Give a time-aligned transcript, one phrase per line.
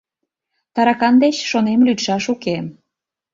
[0.73, 2.57] Таракан деч, шонем, лӱдшаш уке.